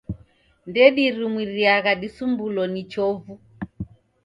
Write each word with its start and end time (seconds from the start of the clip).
Ndedirumiriagha 0.69 1.91
disumbulo 2.01 2.63
ni 2.73 2.81
chovu. 2.91 3.33